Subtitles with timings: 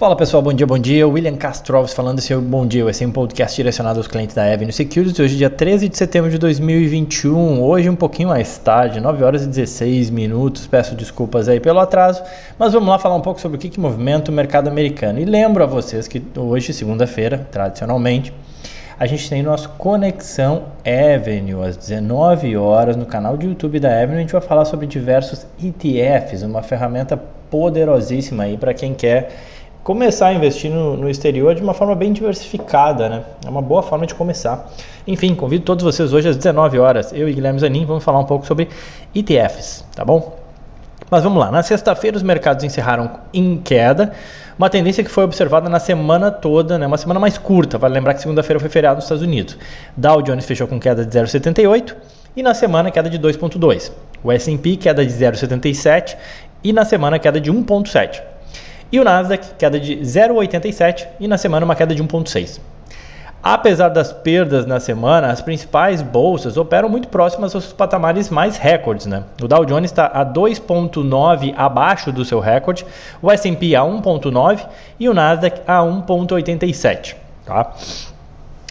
[0.00, 1.06] Fala pessoal, bom dia, bom dia.
[1.06, 2.88] William Castroves falando esse Bom Dia.
[2.88, 5.20] Esse é um podcast direcionado aos clientes da Avenue Securities.
[5.20, 7.62] Hoje, dia 13 de setembro de 2021.
[7.62, 10.66] Hoje, um pouquinho mais tarde, 9 horas e 16 minutos.
[10.66, 12.22] Peço desculpas aí pelo atraso,
[12.58, 15.20] mas vamos lá falar um pouco sobre o que, que movimenta o mercado americano.
[15.20, 18.32] E lembro a vocês que hoje, segunda-feira, tradicionalmente,
[18.98, 24.16] a gente tem nosso Conexão Avenue às 19 horas no canal de YouTube da Avenue.
[24.16, 27.18] A gente vai falar sobre diversos ETFs, uma ferramenta
[27.50, 29.30] poderosíssima aí para quem quer
[29.82, 33.24] começar a investir no, exterior de uma forma bem diversificada, né?
[33.44, 34.70] É uma boa forma de começar.
[35.06, 38.24] Enfim, convido todos vocês hoje às 19 horas, eu e Guilherme Zanin, vamos falar um
[38.24, 38.68] pouco sobre
[39.14, 40.38] ETFs, tá bom?
[41.10, 44.12] Mas vamos lá, na sexta-feira os mercados encerraram em queda,
[44.56, 46.86] uma tendência que foi observada na semana toda, né?
[46.86, 49.56] uma semana mais curta, vale lembrar que segunda-feira foi feriado nos Estados Unidos.
[49.96, 51.96] Dow Jones fechou com queda de 0,78
[52.36, 53.90] e na semana queda de 2,2.
[54.22, 56.16] O S&P queda de 0,77
[56.62, 58.29] e na semana queda de 1,7.
[58.92, 62.60] E o Nasdaq, queda de 0,87 e na semana uma queda de 1,6.
[63.42, 69.06] Apesar das perdas na semana, as principais bolsas operam muito próximas aos patamares mais recordes.
[69.06, 69.22] Né?
[69.42, 72.84] O Dow Jones está a 2,9 abaixo do seu recorde,
[73.22, 74.66] o S&P a 1,9
[74.98, 77.14] e o Nasdaq a 1,87.
[77.46, 77.72] Tá?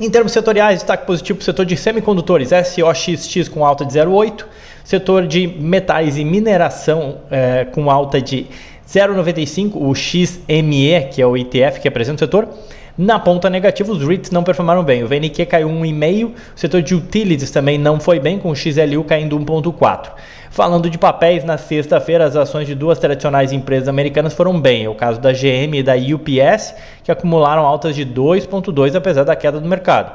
[0.00, 4.46] Em termos setoriais, destaque positivo para o setor de semicondutores, SOXX com alta de 0,8,
[4.82, 8.46] setor de metais e mineração é, com alta de
[8.94, 12.48] 0,95 o XME, que é o ETF que apresenta o setor.
[12.96, 15.02] Na ponta negativa, os REITs não performaram bem.
[15.02, 19.02] O VNQ caiu 1,5%, o setor de utilities também não foi bem, com o XLU
[19.02, 20.12] caindo 1,4%.
[20.48, 24.84] Falando de papéis, na sexta-feira as ações de duas tradicionais empresas americanas foram bem.
[24.84, 29.34] É o caso da GM e da UPS, que acumularam altas de 2,2% apesar da
[29.34, 30.12] queda do mercado.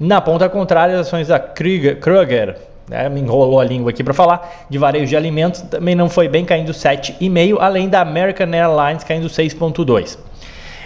[0.00, 2.56] Na ponta contrária, as ações da Kruger, Kruger
[2.88, 6.28] né, me enrolou a língua aqui para falar, de varejo de alimentos também não foi
[6.28, 10.18] bem, caindo 7,5%, além da American Airlines caindo 6,2%.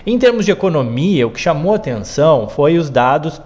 [0.04, 3.40] Em termos de economia, o que chamou atenção foi os dados,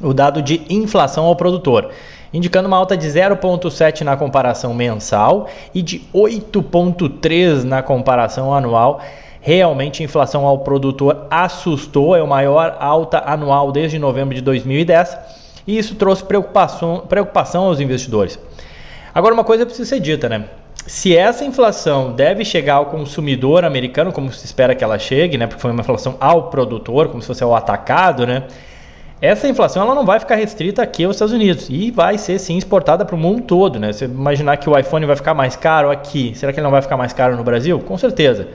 [0.00, 1.90] o dado de inflação ao produtor,
[2.34, 9.00] indicando uma alta de 0,7 na comparação mensal e de 8,3 na comparação anual.
[9.40, 15.39] Realmente, a inflação ao produtor assustou, é a maior alta anual desde novembro de 2010
[15.66, 18.38] e isso trouxe preocupação, preocupação aos investidores.
[19.14, 20.44] Agora, uma coisa precisa ser dita, né?
[20.86, 25.46] Se essa inflação deve chegar ao consumidor americano, como se espera que ela chegue, né?
[25.46, 28.44] Porque foi uma inflação ao produtor, como se fosse ao atacado, né?
[29.20, 32.56] Essa inflação ela não vai ficar restrita aqui aos Estados Unidos e vai ser sim
[32.56, 33.92] exportada para o mundo todo, né?
[33.92, 36.80] Você imaginar que o iPhone vai ficar mais caro aqui, será que ele não vai
[36.80, 37.78] ficar mais caro no Brasil?
[37.80, 38.48] Com certeza.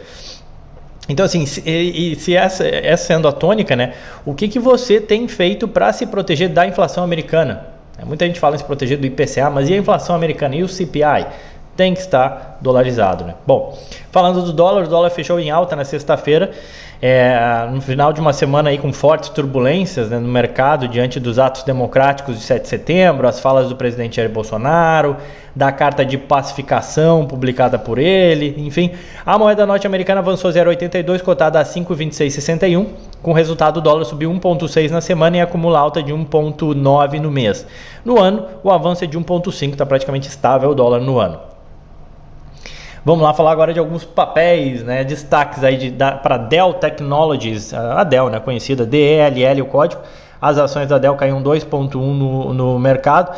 [1.07, 3.93] Então, assim, se, e, se essa, essa sendo a tônica, né,
[4.25, 7.67] o que, que você tem feito para se proteger da inflação americana?
[8.03, 10.55] Muita gente fala em se proteger do IPCA, mas e a inflação americana?
[10.55, 11.27] E o CPI?
[11.77, 13.23] Tem que estar dolarizado.
[13.23, 13.35] Né?
[13.45, 13.77] Bom,
[14.11, 16.51] falando do dólar, o dólar fechou em alta na sexta-feira
[17.01, 21.37] é, no final de uma semana aí com fortes turbulências né, no mercado diante dos
[21.37, 25.17] atos democráticos de 7 de setembro, as falas do presidente Jair Bolsonaro,
[25.55, 28.91] da carta de pacificação publicada por ele, enfim,
[29.25, 32.87] a moeda norte-americana avançou 0,82, cotada a 5,2661,
[33.21, 37.67] com resultado o dólar subiu 1,6 na semana e acumula alta de 1,9 no mês.
[38.03, 41.39] No ano, o avanço é de 1,5, está praticamente estável o dólar no ano.
[43.05, 48.31] Vamos lá falar agora de alguns papéis, né, destaques aí para Dell Technologies, a Dell,
[48.31, 50.01] né, conhecida DELL o código.
[50.41, 53.37] As ações da Dell caíram 2.1 no, no mercado.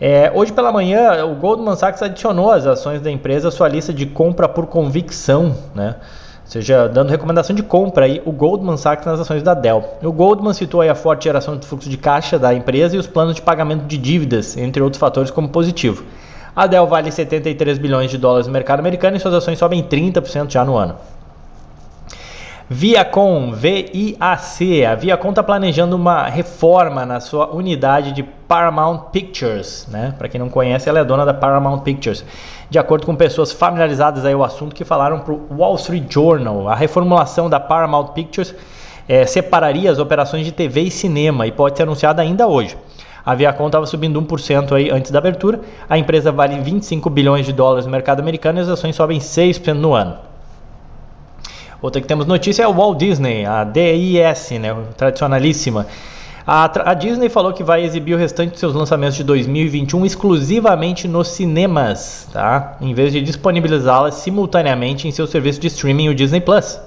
[0.00, 3.92] É, hoje pela manhã, o Goldman Sachs adicionou as ações da empresa à sua lista
[3.92, 5.96] de compra por convicção, né?
[6.44, 9.84] Ou seja, dando recomendação de compra aí o Goldman Sachs nas ações da Dell.
[10.04, 13.08] O Goldman citou aí a forte geração de fluxo de caixa da empresa e os
[13.08, 16.04] planos de pagamento de dívidas, entre outros fatores, como positivo.
[16.54, 20.50] A Dell vale 73 bilhões de dólares no mercado americano e suas ações sobem 30%
[20.50, 20.96] já no ano.
[22.72, 24.84] Viacom, VIAC.
[24.84, 29.88] A Viacom está planejando uma reforma na sua unidade de Paramount Pictures.
[29.90, 30.14] Né?
[30.16, 32.24] Para quem não conhece, ela é dona da Paramount Pictures.
[32.70, 36.68] De acordo com pessoas familiarizadas aí o assunto que falaram para o Wall Street Journal,
[36.68, 38.54] a reformulação da Paramount Pictures
[39.08, 42.78] é, separaria as operações de TV e cinema e pode ser anunciada ainda hoje.
[43.24, 45.60] A Viacom estava subindo 1% aí antes da abertura.
[45.88, 49.74] A empresa vale 25 bilhões de dólares no mercado americano e as ações sobem 6%
[49.74, 50.16] no ano.
[51.82, 55.86] Outra que temos notícia é o Walt Disney, a DIS, né, tradicionalíssima.
[56.46, 61.06] A, a, Disney falou que vai exibir o restante de seus lançamentos de 2021 exclusivamente
[61.06, 62.76] nos cinemas, tá?
[62.80, 66.80] Em vez de disponibilizá-las simultaneamente em seu serviço de streaming, o Disney Plus.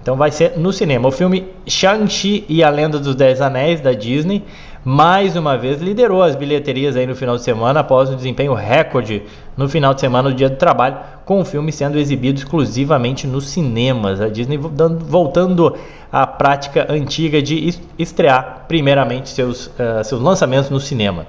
[0.00, 1.08] Então vai ser no cinema.
[1.08, 4.42] O filme Shang-Chi e a Lenda dos Dez Anéis da Disney
[4.84, 9.22] mais uma vez liderou as bilheterias aí no final de semana após um desempenho recorde
[9.56, 13.48] no final de semana no dia do trabalho, com o filme sendo exibido exclusivamente nos
[13.48, 14.20] cinemas.
[14.20, 15.76] A Disney voltando
[16.10, 21.26] à prática antiga de estrear primeiramente seus, uh, seus lançamentos no cinema.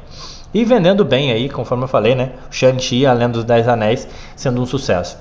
[0.54, 2.32] E vendendo bem aí, conforme eu falei, né?
[2.50, 5.18] Shang-Chi, a Lenda dos Dez Anéis, sendo um sucesso.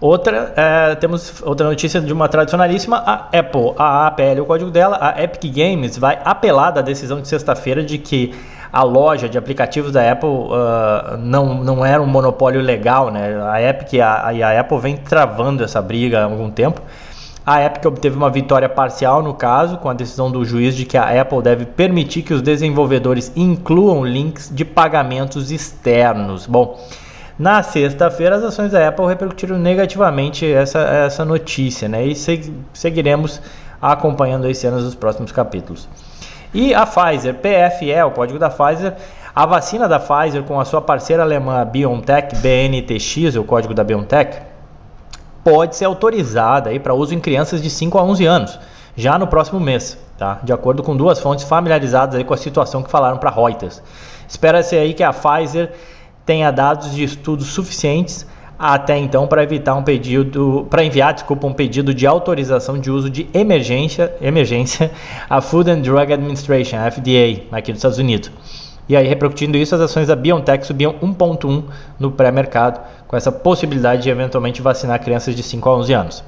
[0.00, 4.98] Outra, é, temos outra notícia de uma tradicionalíssima, a Apple, a APL, o código dela,
[5.00, 8.34] a Epic Games, vai apelar da decisão de sexta-feira de que
[8.72, 13.40] a loja de aplicativos da Apple uh, não, não era um monopólio legal, né?
[13.48, 16.82] A Epic e a, a Apple vem travando essa briga há algum tempo.
[17.46, 20.96] A Epic obteve uma vitória parcial no caso, com a decisão do juiz de que
[20.96, 26.46] a Apple deve permitir que os desenvolvedores incluam links de pagamentos externos.
[26.46, 26.76] Bom,
[27.38, 32.06] na sexta-feira, as ações da Apple repercutiram negativamente essa, essa notícia, né?
[32.06, 32.14] E
[32.72, 33.40] seguiremos
[33.82, 35.88] acompanhando as cenas dos próximos capítulos.
[36.54, 38.94] E a Pfizer, PFE, o código da Pfizer,
[39.34, 44.38] a vacina da Pfizer com a sua parceira alemã BioNTech, BNTX, o código da BioNTech,
[45.42, 48.60] pode ser autorizada para uso em crianças de 5 a 11 anos,
[48.96, 50.38] já no próximo mês, tá?
[50.44, 53.82] De acordo com duas fontes familiarizadas com a situação que falaram para Reuters.
[54.28, 55.72] Espera-se aí que a Pfizer
[56.24, 58.26] tenha dados de estudos suficientes
[58.58, 63.10] até então para evitar um pedido, para enviar, desculpa, um pedido de autorização de uso
[63.10, 64.90] de emergência, emergência
[65.28, 68.30] à Food and Drug Administration, FDA, aqui nos Estados Unidos.
[68.88, 71.64] E aí, repercutindo isso, as ações da BioNTech subiam 1,1
[71.98, 76.24] no pré-mercado, com essa possibilidade de eventualmente vacinar crianças de 5 a 11 anos.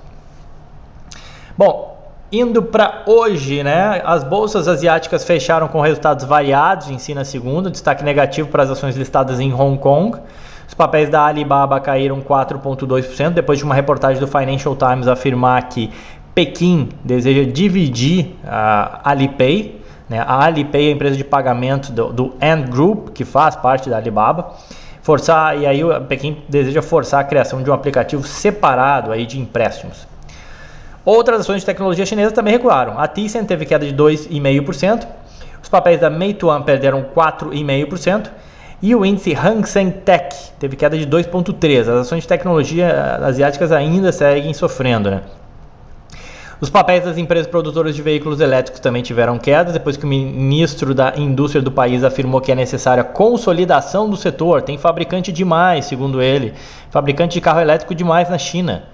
[1.56, 1.95] Bom,
[2.31, 4.02] Indo para hoje, né?
[4.05, 8.70] As bolsas asiáticas fecharam com resultados variados em si na segunda, destaque negativo para as
[8.70, 10.19] ações listadas em Hong Kong.
[10.67, 15.93] Os papéis da Alibaba caíram 4,2% depois de uma reportagem do Financial Times afirmar que
[16.34, 19.81] Pequim deseja dividir a Alipay.
[20.08, 20.19] Né?
[20.19, 23.99] A Alipay é a empresa de pagamento do, do Ant Group, que faz parte da
[23.99, 24.52] Alibaba.
[25.00, 29.38] Forçar, e aí o Pequim deseja forçar a criação de um aplicativo separado aí de
[29.38, 30.15] empréstimos.
[31.06, 32.99] Outras ações de tecnologia chinesa também recuaram.
[32.99, 35.06] A Tencent teve queda de 2,5%,
[35.62, 38.29] os papéis da Meituan perderam 4,5%
[38.82, 41.81] e o índice Hang Seng Tech teve queda de 2,3%.
[41.82, 45.08] As ações de tecnologia eh, asiáticas ainda seguem sofrendo.
[45.08, 45.23] Né?
[46.61, 50.93] Os papéis das empresas produtoras de veículos elétricos também tiveram queda, depois que o ministro
[50.93, 54.61] da Indústria do país afirmou que é necessária consolidação do setor.
[54.62, 56.53] Tem fabricante demais, segundo ele,
[56.91, 58.85] fabricante de carro elétrico demais na China.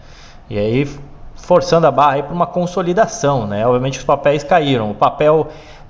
[0.50, 0.86] E aí
[1.42, 3.66] forçando a barra para uma consolidação, né?
[3.66, 4.92] Obviamente os papéis caíram.
[4.92, 5.48] O papel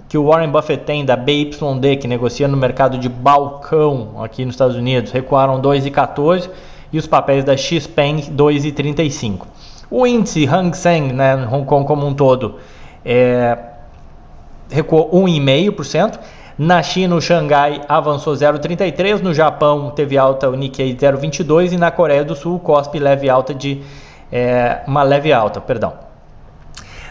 [0.08, 4.54] que o Warren Buffett tem da BYD, que negocia no mercado de balcão aqui nos
[4.54, 6.50] Estados Unidos, recuaram 2,14
[6.92, 9.46] e os papéis da XPeng 2,35.
[9.90, 12.56] O índice Hang Seng, né, Hong Kong como um todo,
[13.04, 13.58] é,
[14.70, 16.18] recuou 1,5%.
[16.58, 19.20] Na China, o Xangai avançou 0,33%.
[19.20, 21.72] No Japão, teve alta o Nikkei 0,22%.
[21.72, 23.82] E na Coreia do Sul, o Kospi leve alta de
[24.32, 25.92] é, uma leve alta, perdão.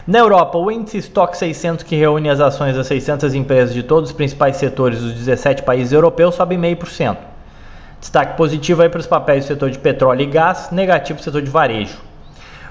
[0.04, 4.10] Na Europa, o índice Stock 600, que reúne as ações das 600 empresas de todos
[4.10, 7.16] os principais setores dos 17 países europeus, sobe 0,5%.
[8.00, 11.24] Destaque positivo aí para os papéis do setor de petróleo e gás, negativo para o
[11.24, 11.98] setor de varejo.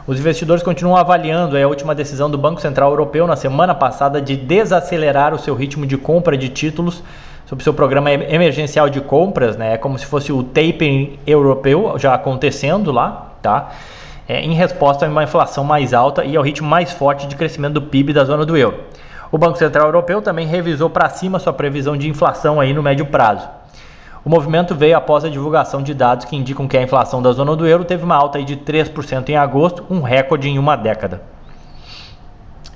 [0.05, 4.35] Os investidores continuam avaliando a última decisão do Banco Central Europeu na semana passada de
[4.35, 7.01] desacelerar o seu ritmo de compra de títulos
[7.45, 9.75] sobre o seu programa emergencial de compras, né?
[9.75, 13.71] É como se fosse o tapering europeu já acontecendo lá, tá?
[14.27, 17.73] É, em resposta a uma inflação mais alta e ao ritmo mais forte de crescimento
[17.73, 18.79] do PIB da zona do euro.
[19.31, 23.05] O Banco Central Europeu também revisou para cima sua previsão de inflação aí no médio
[23.05, 23.47] prazo.
[24.23, 27.55] O movimento veio após a divulgação de dados que indicam que a inflação da zona
[27.55, 31.21] do euro teve uma alta de 3% em agosto, um recorde em uma década.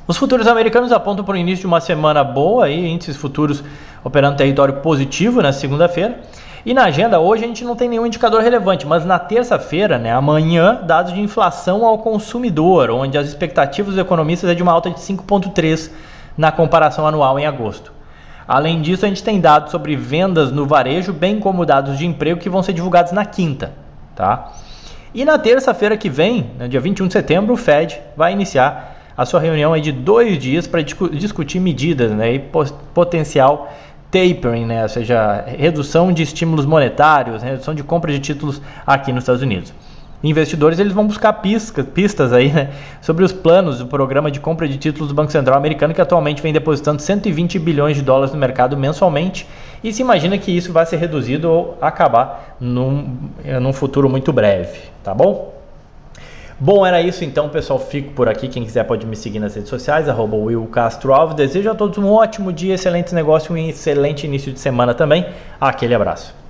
[0.07, 3.63] Os futuros americanos apontam para o início de uma semana boa, aí, índices futuros
[4.03, 6.19] operando território positivo na segunda-feira.
[6.65, 10.12] E na agenda hoje a gente não tem nenhum indicador relevante, mas na terça-feira, né,
[10.12, 14.89] amanhã, dados de inflação ao consumidor, onde as expectativas dos economistas é de uma alta
[14.89, 15.91] de 5,3
[16.36, 17.93] na comparação anual em agosto.
[18.48, 22.39] Além disso, a gente tem dados sobre vendas no varejo, bem como dados de emprego
[22.39, 23.74] que vão ser divulgados na quinta,
[24.15, 24.51] tá?
[25.13, 28.95] E na terça-feira que vem, no né, dia 21 de setembro, o Fed vai iniciar
[29.15, 32.39] a sua reunião de dois dias para discutir medidas né, e
[32.93, 33.72] potencial
[34.12, 34.83] tapering, né?
[34.83, 39.74] ou seja, redução de estímulos monetários, redução de compra de títulos aqui nos Estados Unidos.
[40.24, 44.67] Investidores eles vão buscar pistas, pistas aí, né, sobre os planos do programa de compra
[44.67, 48.39] de títulos do Banco Central americano, que atualmente vem depositando 120 bilhões de dólares no
[48.39, 49.47] mercado mensalmente,
[49.83, 53.17] e se imagina que isso vai ser reduzido ou acabar num,
[53.62, 55.54] num futuro muito breve, tá bom?
[56.57, 57.79] Bom, era isso então, pessoal.
[57.79, 58.47] Fico por aqui.
[58.47, 61.35] Quem quiser pode me seguir nas redes sociais, arroba Will Castro Alves.
[61.35, 65.25] Desejo a todos um ótimo dia, excelente negócio e um excelente início de semana também.
[65.59, 66.44] Aquele abraço.